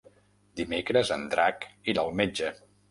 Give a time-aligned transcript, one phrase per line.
[0.61, 2.55] Dimecres en Drac irà al metge.